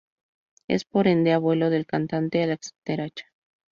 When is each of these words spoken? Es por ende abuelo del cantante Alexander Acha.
Es 0.67 0.83
por 0.83 1.05
ende 1.07 1.31
abuelo 1.31 1.69
del 1.69 1.85
cantante 1.85 2.41
Alexander 2.41 3.01
Acha. 3.01 3.27